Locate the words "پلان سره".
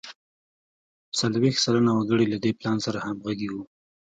2.59-2.97